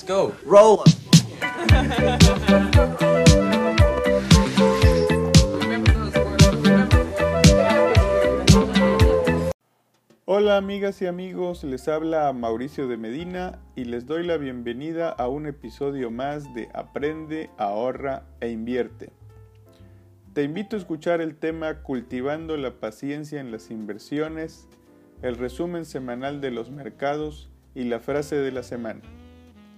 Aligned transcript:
Let's 0.00 0.08
go. 0.08 0.32
Roll. 0.46 0.78
Hola 10.24 10.56
amigas 10.56 11.02
y 11.02 11.06
amigos, 11.06 11.64
les 11.64 11.88
habla 11.88 12.32
Mauricio 12.32 12.88
de 12.88 12.96
Medina 12.96 13.58
y 13.76 13.84
les 13.84 14.06
doy 14.06 14.24
la 14.24 14.38
bienvenida 14.38 15.10
a 15.10 15.28
un 15.28 15.46
episodio 15.46 16.10
más 16.10 16.54
de 16.54 16.68
Aprende, 16.72 17.50
ahorra 17.58 18.24
e 18.40 18.48
invierte. 18.48 19.12
Te 20.32 20.44
invito 20.44 20.76
a 20.76 20.78
escuchar 20.78 21.20
el 21.20 21.36
tema 21.36 21.82
Cultivando 21.82 22.56
la 22.56 22.80
paciencia 22.80 23.40
en 23.40 23.50
las 23.52 23.70
inversiones, 23.70 24.66
el 25.20 25.36
resumen 25.36 25.84
semanal 25.84 26.40
de 26.40 26.52
los 26.52 26.70
mercados 26.70 27.50
y 27.74 27.84
la 27.84 28.00
frase 28.00 28.36
de 28.36 28.52
la 28.52 28.62
semana. 28.62 29.02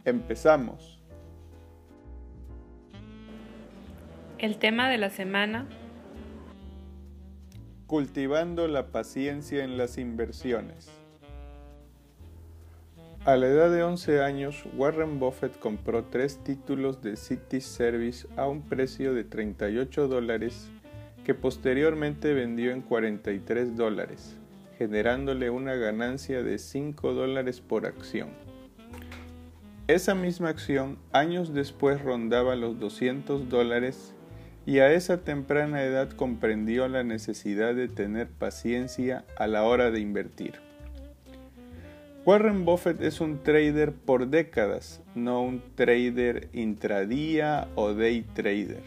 Empezamos. 0.04 1.00
El 4.38 4.58
tema 4.58 4.90
de 4.90 4.98
la 4.98 5.10
semana, 5.10 5.68
Cultivando 7.86 8.66
la 8.66 8.88
paciencia 8.88 9.62
en 9.62 9.76
las 9.78 9.98
inversiones. 9.98 10.90
A 13.24 13.36
la 13.36 13.46
edad 13.46 13.70
de 13.70 13.84
11 13.84 14.22
años, 14.22 14.64
Warren 14.76 15.20
Buffett 15.20 15.56
compró 15.60 16.06
tres 16.06 16.42
títulos 16.42 17.00
de 17.00 17.14
City 17.14 17.60
Service 17.60 18.26
a 18.36 18.48
un 18.48 18.62
precio 18.62 19.14
de 19.14 19.22
38 19.22 20.08
dólares 20.08 20.68
que 21.24 21.34
posteriormente 21.34 22.34
vendió 22.34 22.72
en 22.72 22.82
43 22.82 23.76
dólares, 23.76 24.36
generándole 24.78 25.50
una 25.50 25.76
ganancia 25.76 26.42
de 26.42 26.58
5 26.58 27.12
dólares 27.12 27.60
por 27.60 27.86
acción. 27.86 28.30
Esa 29.92 30.14
misma 30.14 30.48
acción 30.48 30.96
años 31.12 31.52
después 31.52 32.00
rondaba 32.00 32.56
los 32.56 32.80
200 32.80 33.50
dólares 33.50 34.14
y 34.64 34.78
a 34.78 34.90
esa 34.90 35.18
temprana 35.18 35.82
edad 35.82 36.08
comprendió 36.08 36.88
la 36.88 37.04
necesidad 37.04 37.74
de 37.74 37.88
tener 37.88 38.30
paciencia 38.30 39.26
a 39.36 39.46
la 39.46 39.64
hora 39.64 39.90
de 39.90 40.00
invertir. 40.00 40.54
Warren 42.24 42.64
Buffett 42.64 43.02
es 43.02 43.20
un 43.20 43.42
trader 43.42 43.92
por 43.92 44.28
décadas, 44.28 45.02
no 45.14 45.42
un 45.42 45.62
trader 45.74 46.48
intradía 46.54 47.68
o 47.74 47.92
day 47.92 48.22
trader. 48.22 48.84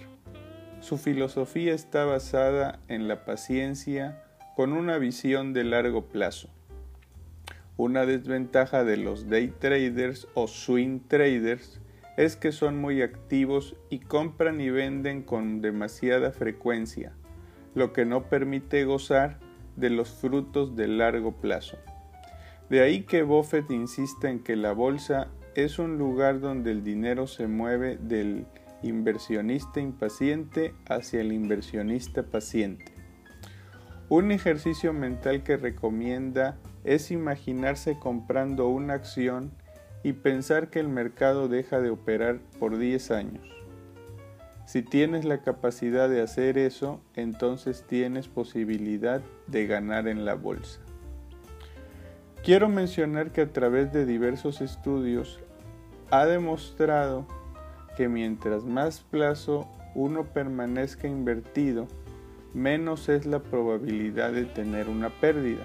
Su 0.80 0.98
filosofía 0.98 1.76
está 1.76 2.06
basada 2.06 2.80
en 2.88 3.08
la 3.08 3.26
paciencia 3.26 4.24
con 4.56 4.74
una 4.74 4.98
visión 4.98 5.54
de 5.54 5.66
largo 5.66 6.06
plazo. 6.08 6.50
Una 7.78 8.06
desventaja 8.06 8.86
de 8.86 8.96
los 8.96 9.30
day 9.30 9.54
traders 9.60 10.28
o 10.34 10.48
swing 10.48 11.02
traders 11.08 11.82
es 12.16 12.38
que 12.38 12.54
son 12.54 12.80
muy 12.80 13.02
activos 13.02 13.76
y 13.90 14.00
compran 14.00 14.62
y 14.62 14.70
venden 14.70 15.24
con 15.24 15.62
demasiada 15.62 16.32
frecuencia, 16.32 17.12
lo 17.74 17.92
que 17.92 18.06
no 18.06 18.30
permite 18.30 18.86
gozar 18.86 19.40
de 19.76 19.90
los 19.90 20.10
frutos 20.10 20.78
de 20.78 20.88
largo 20.88 21.34
plazo. 21.34 21.78
De 22.70 22.82
ahí 22.82 23.04
que 23.04 23.24
Buffett 23.24 23.70
insista 23.70 24.30
en 24.30 24.40
que 24.40 24.56
la 24.56 24.72
bolsa 24.72 25.28
es 25.56 25.78
un 25.78 25.98
lugar 25.98 26.40
donde 26.40 26.72
el 26.72 26.84
dinero 26.84 27.28
se 27.28 27.48
mueve 27.48 27.98
del 27.98 28.46
inversionista 28.84 29.82
impaciente 29.82 30.74
hacia 30.88 31.22
el 31.22 31.34
inversionista 31.34 32.24
paciente. 32.24 32.94
Un 34.08 34.32
ejercicio 34.32 34.94
mental 34.94 35.44
que 35.44 35.58
recomienda 35.58 36.58
es 36.86 37.12
imaginarse 37.12 38.00
comprando 38.00 38.68
una 38.70 38.94
acción 38.94 39.52
y 40.04 40.14
pensar 40.14 40.70
que 40.70 40.80
el 40.80 40.88
mercado 40.88 41.48
deja 41.48 41.82
de 41.82 41.90
operar 41.90 42.40
por 42.60 42.78
10 42.78 43.12
años. 43.12 43.44
Si 44.66 44.82
tienes 44.82 45.26
la 45.26 45.42
capacidad 45.42 46.10
de 46.10 46.22
hacer 46.22 46.58
eso, 46.58 47.02
entonces 47.16 47.86
tienes 47.88 48.28
posibilidad 48.28 49.22
de 49.48 49.68
ganar 49.68 50.08
en 50.08 50.26
la 50.26 50.36
bolsa. 50.36 50.80
Quiero 52.44 52.70
mencionar 52.70 53.32
que 53.32 53.42
a 53.42 53.52
través 53.52 53.92
de 53.92 54.06
diversos 54.06 54.62
estudios 54.62 55.40
ha 56.12 56.26
demostrado 56.26 57.26
que 57.98 58.08
mientras 58.08 58.64
más 58.64 59.02
plazo 59.02 59.68
uno 59.96 60.26
permanezca 60.26 61.08
invertido, 61.08 61.88
menos 62.54 63.10
es 63.10 63.26
la 63.26 63.40
probabilidad 63.40 64.32
de 64.34 64.46
tener 64.46 64.90
una 64.90 65.10
pérdida. 65.10 65.64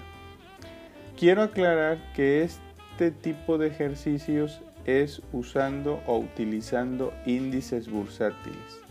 Quiero 1.21 1.43
aclarar 1.43 1.99
que 2.15 2.41
este 2.41 3.11
tipo 3.11 3.59
de 3.59 3.67
ejercicios 3.67 4.63
es 4.85 5.21
usando 5.31 6.01
o 6.07 6.17
utilizando 6.17 7.13
índices 7.27 7.91
bursátiles. 7.91 8.81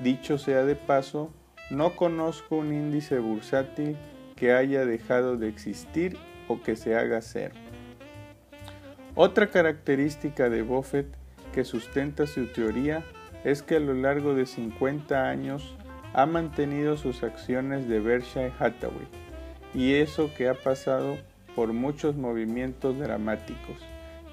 Dicho 0.00 0.38
sea 0.38 0.64
de 0.64 0.76
paso, 0.76 1.32
no 1.70 1.96
conozco 1.96 2.54
un 2.54 2.72
índice 2.72 3.18
bursátil 3.18 3.96
que 4.36 4.52
haya 4.52 4.86
dejado 4.86 5.36
de 5.36 5.48
existir 5.48 6.16
o 6.46 6.62
que 6.62 6.76
se 6.76 6.94
haga 6.94 7.20
cero. 7.22 7.56
Otra 9.16 9.50
característica 9.50 10.48
de 10.48 10.62
Buffett 10.62 11.08
que 11.52 11.64
sustenta 11.64 12.28
su 12.28 12.46
teoría 12.52 13.02
es 13.42 13.64
que 13.64 13.74
a 13.74 13.80
lo 13.80 13.94
largo 13.94 14.36
de 14.36 14.46
50 14.46 15.28
años 15.28 15.74
ha 16.12 16.24
mantenido 16.24 16.96
sus 16.96 17.24
acciones 17.24 17.88
de 17.88 17.98
Berkshire 17.98 18.52
Hathaway 18.60 19.08
y 19.74 19.94
eso 19.94 20.30
que 20.36 20.48
ha 20.48 20.54
pasado 20.54 21.18
por 21.54 21.72
muchos 21.72 22.16
movimientos 22.16 22.98
dramáticos, 22.98 23.76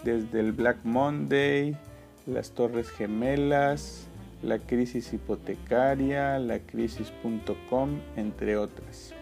desde 0.04 0.40
el 0.40 0.52
Black 0.52 0.78
Monday, 0.84 1.78
las 2.26 2.52
Torres 2.52 2.90
Gemelas, 2.90 4.08
la 4.42 4.60
crisis 4.60 5.14
hipotecaria, 5.14 6.40
la 6.40 6.60
crisis.com, 6.60 8.00
entre 8.16 8.58
otras. 8.58 9.14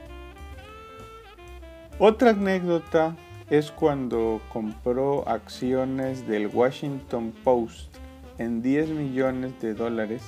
Otra 1.98 2.30
anécdota 2.30 3.16
es 3.50 3.72
cuando 3.72 4.42
compró 4.54 5.28
acciones 5.28 6.28
del 6.28 6.48
Washington 6.48 7.34
Post 7.44 7.96
en 8.38 8.62
10 8.62 8.90
millones 8.90 9.60
de 9.60 9.74
dólares 9.74 10.24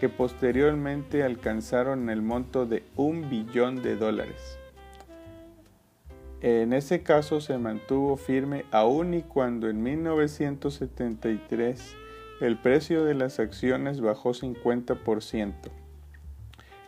que 0.00 0.08
posteriormente 0.08 1.22
alcanzaron 1.22 2.10
el 2.10 2.22
monto 2.22 2.66
de 2.66 2.84
un 2.94 3.28
billón 3.30 3.82
de 3.82 3.96
dólares. 3.96 4.58
En 6.40 6.72
ese 6.72 7.02
caso 7.02 7.40
se 7.40 7.58
mantuvo 7.58 8.16
firme 8.16 8.64
aun 8.70 9.14
y 9.14 9.22
cuando 9.22 9.68
en 9.68 9.82
1973 9.82 11.96
el 12.40 12.56
precio 12.56 13.04
de 13.04 13.14
las 13.14 13.40
acciones 13.40 14.00
bajó 14.00 14.32
50% 14.32 15.52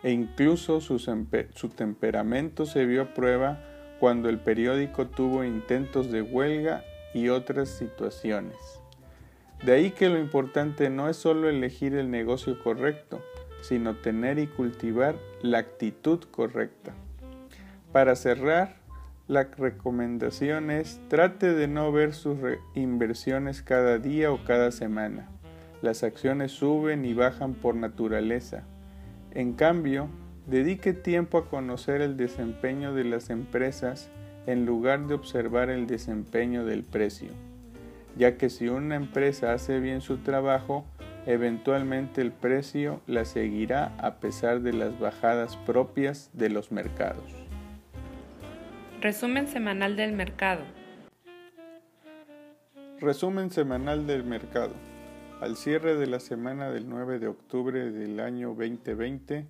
e 0.03 0.13
incluso 0.13 0.81
su, 0.81 0.99
su 0.99 1.69
temperamento 1.69 2.67
se 2.67 2.87
vio 2.87 3.03
a 3.03 3.15
prueba 3.15 3.61
cuando 3.99 4.29
el 4.29 4.39
periódico 4.39 5.07
tuvo 5.07 5.45
intentos 5.45 6.11
de 6.11 6.23
huelga 6.23 6.85
y 7.13 7.29
otras 7.29 7.69
situaciones. 7.69 8.57
De 9.63 9.73
ahí 9.73 9.91
que 9.91 10.09
lo 10.09 10.19
importante 10.19 10.89
no 10.89 11.11
es 11.11 11.17
solo 11.17 11.51
elegir 11.51 11.95
el 11.95 12.11
negocio 12.11 12.63
correcto, 12.63 13.21
sino 13.61 13.97
tener 13.97 14.39
y 14.39 14.47
cultivar 14.47 15.17
la 15.43 15.59
actitud 15.59 16.25
correcta. 16.31 16.95
Para 17.93 18.17
cerrar, 18.17 18.80
la 19.31 19.45
recomendación 19.45 20.73
es 20.73 21.01
trate 21.07 21.55
de 21.55 21.69
no 21.69 21.93
ver 21.93 22.15
sus 22.15 22.37
inversiones 22.75 23.63
cada 23.63 23.99
día 23.99 24.33
o 24.33 24.45
cada 24.45 24.73
semana. 24.73 25.29
Las 25.83 26.03
acciones 26.03 26.51
suben 26.51 27.05
y 27.05 27.15
bajan 27.15 27.55
por 27.55 27.77
naturaleza. 27.77 28.65
En 29.31 29.53
cambio, 29.53 30.09
dedique 30.47 30.93
tiempo 30.93 31.39
a 31.39 31.49
conocer 31.49 32.01
el 32.01 32.17
desempeño 32.17 32.93
de 32.93 33.05
las 33.05 33.31
empresas 33.31 34.11
en 34.47 34.67
lugar 34.67 35.07
de 35.07 35.15
observar 35.15 35.71
el 35.71 35.87
desempeño 35.87 36.65
del 36.65 36.83
precio 36.83 37.31
ya 38.17 38.37
que 38.37 38.51
si 38.51 38.69
una 38.69 38.97
empresa 38.97 39.53
hace 39.53 39.81
bien 39.81 40.01
su 40.01 40.19
trabajo, 40.19 40.85
eventualmente 41.27 42.21
el 42.21 42.33
precio 42.33 43.01
la 43.07 43.25
seguirá 43.25 43.95
a 43.99 44.17
pesar 44.17 44.61
de 44.61 44.73
las 44.73 44.99
bajadas 44.99 45.57
propias 45.57 46.31
de 46.33 46.51
los 46.51 46.73
mercados. 46.73 47.33
Resumen 49.01 49.49
semanal 49.49 49.97
del 49.97 50.13
mercado. 50.13 50.63
Resumen 53.01 53.51
semanal 53.51 54.07
del 54.07 54.25
mercado. 54.25 54.75
Al 55.41 55.57
cierre 55.57 55.97
de 55.97 56.07
la 56.07 56.21
semana 56.21 56.71
del 56.71 56.87
9 56.87 57.19
de 57.19 57.29
octubre 57.29 57.93
del 57.93 58.21
año 58.21 58.49
2020, 58.49 59.47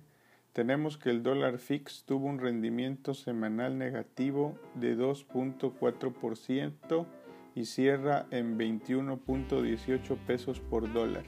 tenemos 0.53 0.97
que 0.97 1.09
el 1.09 1.21
dólar 1.21 1.57
fix 1.57 2.05
tuvo 2.05 2.27
un 2.27 2.39
rendimiento 2.39 3.13
semanal 3.13 3.77
negativo 3.77 4.57
de 4.75 4.97
2.4% 4.97 7.05
y 7.53 7.65
cierra 7.65 8.27
en 8.31 8.57
21.18 8.57 10.17
pesos 10.25 10.61
por 10.61 10.93
dólar. 10.93 11.25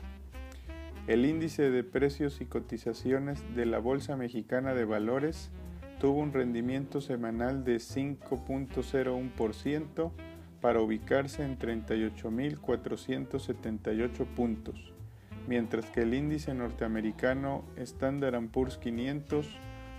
El 1.07 1.25
índice 1.25 1.69
de 1.69 1.83
precios 1.83 2.39
y 2.39 2.45
cotizaciones 2.45 3.43
de 3.53 3.65
la 3.65 3.79
Bolsa 3.79 4.15
Mexicana 4.15 4.73
de 4.73 4.85
Valores 4.85 5.51
tuvo 6.03 6.19
un 6.19 6.33
rendimiento 6.33 6.99
semanal 6.99 7.63
de 7.63 7.77
5.01%, 7.77 10.11
para 10.59 10.81
ubicarse 10.81 11.45
en 11.45 11.57
38.478 11.57 14.25
puntos, 14.35 14.91
mientras 15.47 15.85
que 15.85 16.01
el 16.01 16.13
índice 16.13 16.53
norteamericano 16.53 17.63
Standard 17.77 18.49
Poor's 18.49 18.77
500 18.79 19.47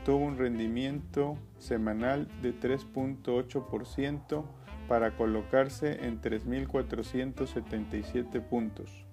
tuvo 0.05 0.27
un 0.27 0.37
rendimiento 0.37 1.39
semanal 1.59 2.29
de 2.43 2.53
3.8% 2.53 4.45
para 4.87 5.17
colocarse 5.17 6.05
en 6.05 6.21
3.477 6.21 8.43
puntos. 8.43 9.07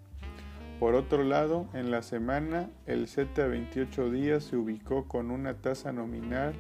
Por 0.78 0.96
otro 0.96 1.24
lado, 1.24 1.70
en 1.74 1.90
la 1.90 2.02
semana, 2.02 2.70
el 2.86 3.08
Z 3.08 3.48
28 3.48 4.10
días 4.10 4.44
se 4.44 4.58
ubicó 4.58 5.08
con 5.08 5.32
una 5.32 5.54
tasa 5.54 5.94
nominal 5.94 6.54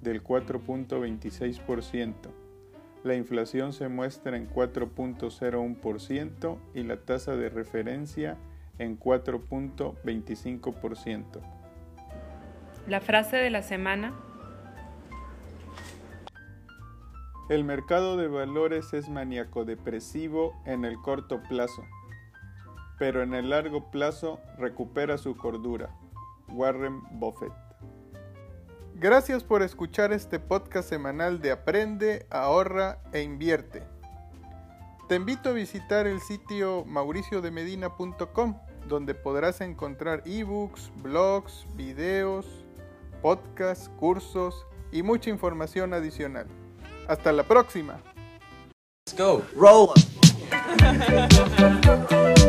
del 0.00 0.22
4.26%. 0.22 2.14
La 3.02 3.14
inflación 3.14 3.72
se 3.72 3.88
muestra 3.88 4.36
en 4.36 4.50
4.01% 4.50 6.58
y 6.74 6.82
la 6.82 6.98
tasa 6.98 7.34
de 7.34 7.48
referencia 7.48 8.36
en 8.78 8.98
4.25%. 8.98 11.40
La 12.86 13.00
frase 13.00 13.36
de 13.36 13.48
la 13.50 13.62
semana. 13.62 14.12
El 17.48 17.64
mercado 17.64 18.16
de 18.16 18.28
valores 18.28 18.92
es 18.92 19.08
maníaco-depresivo 19.08 20.54
en 20.66 20.84
el 20.84 21.00
corto 21.00 21.42
plazo, 21.48 21.82
pero 22.98 23.22
en 23.22 23.32
el 23.34 23.50
largo 23.50 23.90
plazo 23.90 24.38
recupera 24.56 25.18
su 25.18 25.36
cordura. 25.36 25.90
Warren 26.48 27.02
Buffett. 27.18 27.69
Gracias 29.00 29.42
por 29.42 29.62
escuchar 29.62 30.12
este 30.12 30.38
podcast 30.38 30.86
semanal 30.86 31.40
de 31.40 31.52
Aprende, 31.52 32.26
ahorra 32.28 32.98
e 33.14 33.22
invierte. 33.22 33.82
Te 35.08 35.14
invito 35.14 35.48
a 35.48 35.52
visitar 35.52 36.06
el 36.06 36.20
sitio 36.20 36.84
mauriciodemedina.com, 36.84 38.58
donde 38.86 39.14
podrás 39.14 39.62
encontrar 39.62 40.22
ebooks, 40.26 40.92
blogs, 40.96 41.66
videos, 41.76 42.46
podcasts, 43.22 43.88
cursos 43.88 44.66
y 44.92 45.02
mucha 45.02 45.30
información 45.30 45.94
adicional. 45.94 46.46
Hasta 47.08 47.32
la 47.32 47.44
próxima. 47.44 48.02
Let's 49.06 49.16
go. 49.16 49.42
Roll. 49.56 49.94